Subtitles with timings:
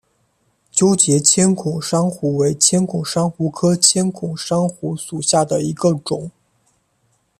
[0.71, 6.31] 纠结千孔珊瑚为千孔珊瑚科千孔珊瑚属下的一个种。